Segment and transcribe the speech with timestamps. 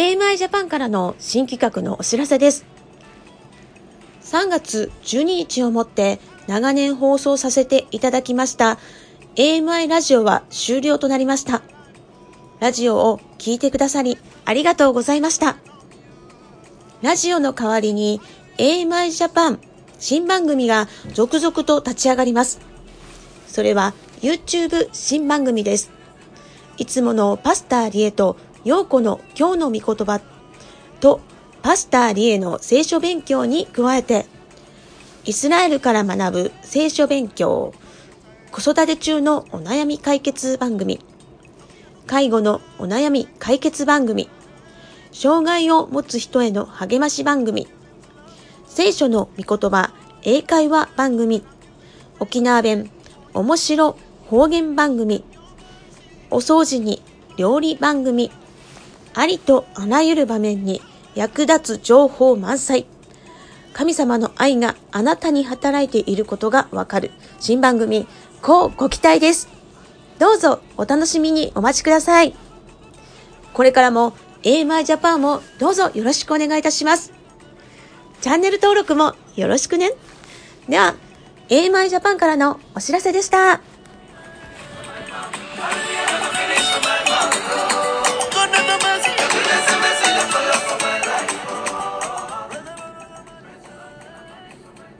[0.00, 2.64] AMI ジャパンからの新企画のお知らせです。
[4.22, 8.78] 3月12日をもって長年放送させていただきました
[9.36, 11.60] AMI ラジオは終了となりました。
[12.60, 14.16] ラジオを聴いてくださり
[14.46, 15.58] ありがとうございました。
[17.02, 18.22] ラジオの代わりに
[18.56, 19.60] AMI ジャパン
[19.98, 22.58] 新番組が続々と立ち上がります。
[23.46, 23.92] それは
[24.22, 25.90] YouTube 新番組です。
[26.78, 30.20] いつものパスタリエと陽子の今日の御言葉
[31.00, 31.20] と
[31.62, 34.26] パスタリエの聖書勉強に加えて
[35.24, 37.72] イスラエルから学ぶ聖書勉強
[38.50, 41.00] 子育て中のお悩み解決番組
[42.06, 44.28] 介護のお悩み解決番組
[45.12, 47.68] 障害を持つ人への励まし番組
[48.66, 51.44] 聖書の御言葉英会話番組
[52.18, 52.90] 沖縄弁
[53.32, 55.24] 面白方言番組
[56.30, 57.02] お掃除に
[57.36, 58.30] 料理番組
[59.14, 60.80] ありとあらゆる場面に
[61.14, 62.86] 役立つ情報満載。
[63.72, 67.10] 神様の愛があなたに働いていることがわかる。
[67.38, 68.06] 新番組
[68.42, 69.48] こうご期待です。
[70.18, 72.34] どうぞお楽しみにお待ちください。
[73.52, 77.12] これからも AMI ジャパンもどうぞよろしくお願いいたします。
[78.20, 79.92] チャンネル登録もよろしくね。
[80.68, 80.94] では
[81.48, 83.60] AMI ジャパンからのお知らせでした。